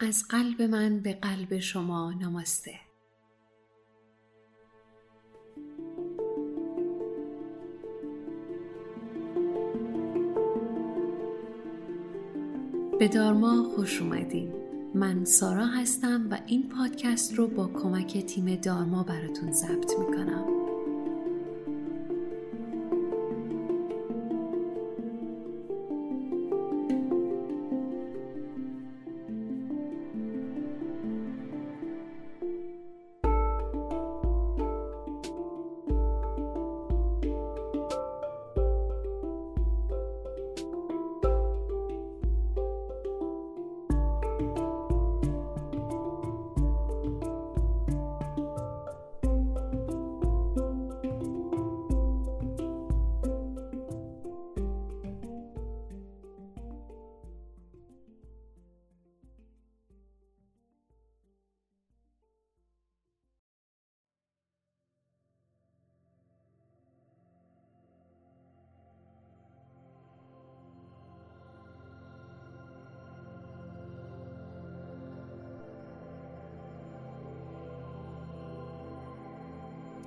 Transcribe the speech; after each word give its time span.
از 0.00 0.24
قلب 0.30 0.62
من 0.62 1.00
به 1.00 1.12
قلب 1.12 1.58
شما 1.58 2.12
نماسته 2.12 2.74
به 12.98 13.08
دارما 13.08 13.62
خوش 13.62 14.02
اومدین. 14.02 14.52
من 14.94 15.24
سارا 15.24 15.66
هستم 15.66 16.26
و 16.30 16.38
این 16.46 16.68
پادکست 16.68 17.34
رو 17.34 17.46
با 17.46 17.66
کمک 17.66 18.18
تیم 18.26 18.54
دارما 18.54 19.02
براتون 19.02 19.52
ضبط 19.52 19.92
می‌کنم. 19.98 20.65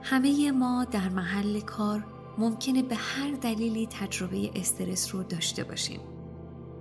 همه 0.10 0.52
ما 0.52 0.86
در 0.86 1.10
محل 1.10 1.60
کار 1.60 2.06
ممکنه 2.38 2.84
به 2.84 2.96
هر 2.96 3.32
دلیلی 3.32 3.88
تجربه 3.88 4.52
استرس 4.56 5.16
رو 5.16 5.24
داشته 5.24 5.64
باشیم. 5.64 6.00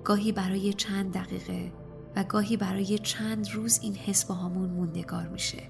گاهی 0.05 0.33
برای 0.33 0.73
چند 0.73 1.13
دقیقه 1.13 1.73
و 2.17 2.25
گاهی 2.25 2.57
برای 2.57 2.99
چند 2.99 3.51
روز 3.51 3.81
این 3.83 3.95
حس 3.95 4.25
با 4.25 4.35
همون 4.35 4.71
موندگار 4.71 5.29
میشه. 5.29 5.63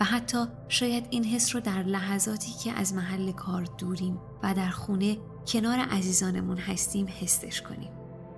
و 0.00 0.04
حتی 0.04 0.44
شاید 0.68 1.06
این 1.10 1.24
حس 1.24 1.54
رو 1.54 1.60
در 1.60 1.82
لحظاتی 1.82 2.52
که 2.52 2.72
از 2.72 2.94
محل 2.94 3.32
کار 3.32 3.64
دوریم 3.78 4.18
و 4.42 4.54
در 4.54 4.70
خونه 4.70 5.16
کنار 5.46 5.78
عزیزانمون 5.78 6.56
هستیم 6.56 7.06
حسش 7.20 7.62
کنیم. 7.62 7.90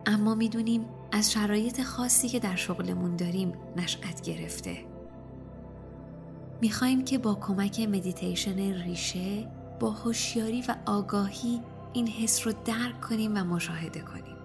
اما 0.06 0.34
می‌دونیم 0.34 0.84
از 1.12 1.32
شرایط 1.32 1.82
خاصی 1.82 2.28
که 2.28 2.38
در 2.38 2.56
شغلمون 2.56 3.16
داریم 3.16 3.52
نشأت 3.76 4.20
گرفته 4.20 4.93
می‌خوایم 6.64 7.04
که 7.04 7.18
با 7.18 7.34
کمک 7.34 7.80
مدیتیشن 7.80 8.82
ریشه 8.82 9.48
با 9.80 9.90
هوشیاری 9.90 10.64
و 10.68 10.76
آگاهی 10.86 11.60
این 11.92 12.08
حس 12.08 12.46
رو 12.46 12.52
درک 12.64 13.00
کنیم 13.00 13.32
و 13.34 13.44
مشاهده 13.44 14.00
کنیم. 14.00 14.36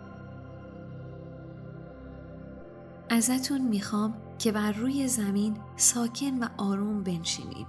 ازتون 3.10 3.62
می‌خوام 3.62 4.14
که 4.38 4.52
بر 4.52 4.72
روی 4.72 5.08
زمین 5.08 5.58
ساکن 5.76 6.40
و 6.40 6.48
آروم 6.58 7.04
بنشینید. 7.04 7.68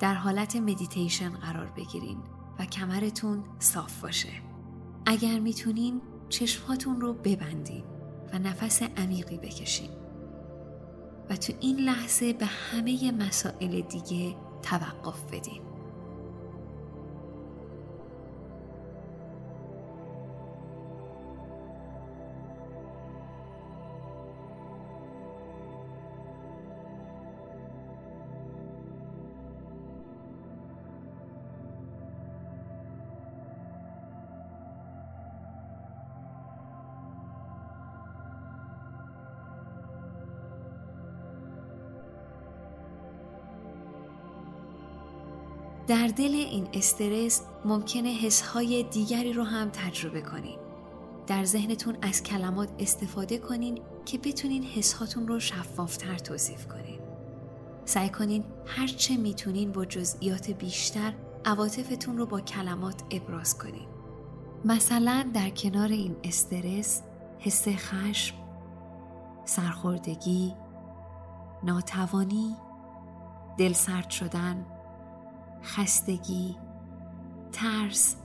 در 0.00 0.14
حالت 0.14 0.56
مدیتیشن 0.56 1.30
قرار 1.30 1.72
بگیرین 1.76 2.18
و 2.58 2.64
کمرتون 2.64 3.44
صاف 3.58 4.00
باشه. 4.00 4.32
اگر 5.06 5.38
می‌تونین 5.38 6.00
چشماتون 6.28 7.00
رو 7.00 7.14
ببندین 7.14 7.84
و 8.32 8.38
نفس 8.38 8.82
عمیقی 8.82 9.38
بکشین. 9.38 9.90
و 11.30 11.36
تو 11.36 11.52
این 11.60 11.76
لحظه 11.76 12.32
به 12.32 12.46
همه 12.46 13.12
مسائل 13.12 13.80
دیگه 13.80 14.34
توقف 14.62 15.22
بدیم. 15.32 15.67
در 45.88 46.06
دل 46.06 46.34
این 46.34 46.68
استرس 46.72 47.42
ممکنه 47.64 48.08
حسهای 48.08 48.82
دیگری 48.82 49.32
رو 49.32 49.42
هم 49.44 49.70
تجربه 49.70 50.20
کنین. 50.20 50.58
در 51.26 51.44
ذهنتون 51.44 51.96
از 52.02 52.22
کلمات 52.22 52.68
استفاده 52.78 53.38
کنین 53.38 53.80
که 54.04 54.18
بتونین 54.18 54.62
حسهاتون 54.62 55.28
رو 55.28 55.40
شفافتر 55.40 56.18
توصیف 56.18 56.66
کنین. 56.66 57.00
سعی 57.84 58.08
کنین 58.08 58.44
هرچه 58.66 59.16
می‌تونین 59.16 59.72
با 59.72 59.84
جزئیات 59.84 60.50
بیشتر 60.50 61.12
عواطفتون 61.44 62.18
رو 62.18 62.26
با 62.26 62.40
کلمات 62.40 63.02
ابراز 63.10 63.58
کنین. 63.58 63.88
مثلا 64.64 65.30
در 65.34 65.50
کنار 65.50 65.88
این 65.88 66.16
استرس 66.24 67.02
حس 67.38 67.68
خشم، 67.68 68.36
سرخوردگی، 69.44 70.54
ناتوانی، 71.62 72.56
دل 73.58 73.72
سرد 73.72 74.10
شدن، 74.10 74.66
خستگی، 75.62 76.56
ترس، 77.52 78.16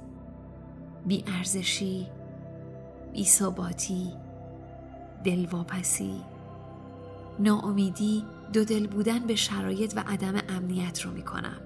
بیارزشی، 1.05 2.07
بیثباتی، 3.13 4.13
دلواپسی، 5.23 6.21
ناامیدی، 7.39 8.25
دو 8.53 8.65
دل 8.65 8.87
بودن 8.87 9.19
به 9.19 9.35
شرایط 9.35 9.93
و 9.95 10.03
عدم 10.07 10.33
امنیت 10.49 11.01
رو 11.01 11.11
می‌کنم. 11.11 11.57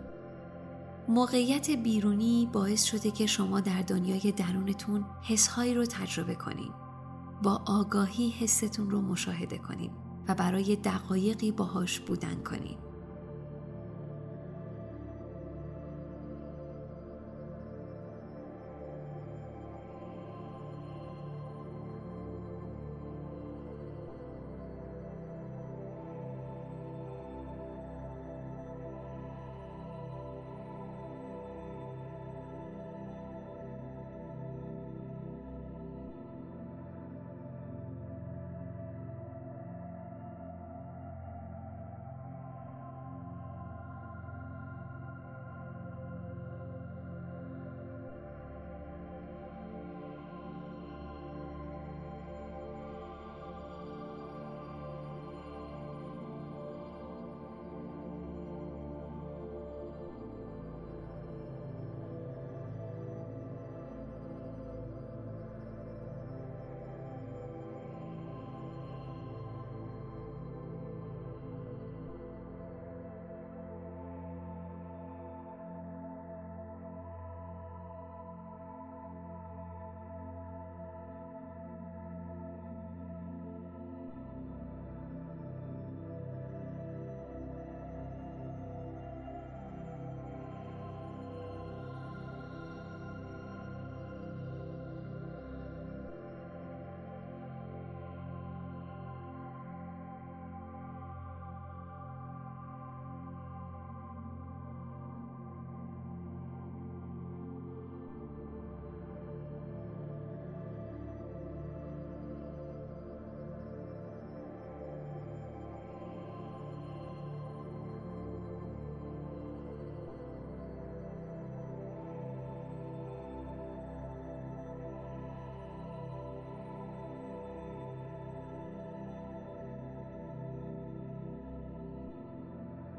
موقعیت 1.09 1.71
بیرونی 1.71 2.49
باعث 2.53 2.83
شده 2.83 3.11
که 3.11 3.25
شما 3.25 3.59
در 3.59 3.81
دنیای 3.81 4.31
درونتون 4.31 5.05
حسهایی 5.23 5.73
رو 5.73 5.85
تجربه 5.85 6.35
کنید. 6.35 6.71
با 7.43 7.61
آگاهی 7.67 8.29
حستون 8.29 8.89
رو 8.89 9.01
مشاهده 9.01 9.57
کنید 9.57 9.91
و 10.27 10.35
برای 10.35 10.75
دقایقی 10.75 11.51
باهاش 11.51 11.99
بودن 11.99 12.35
کنید. 12.43 12.86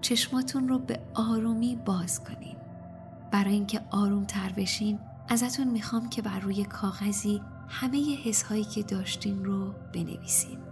چشماتون 0.08 0.68
رو 0.68 0.78
به 0.78 1.00
آرومی 1.14 1.76
باز 1.76 2.24
کنین. 2.24 2.56
برای 3.30 3.52
اینکه 3.54 3.80
آروم 3.90 4.24
تر 4.24 4.52
بشین 4.56 4.98
ازتون 5.28 5.68
می‌خوام 5.68 6.08
که 6.08 6.22
بر 6.22 6.40
روی 6.40 6.64
کاغذی 6.64 7.42
همه 7.68 8.16
حس 8.24 8.42
هایی 8.42 8.64
که 8.64 8.82
داشتین 8.82 9.44
رو 9.44 9.74
بنویسین. 9.94 10.67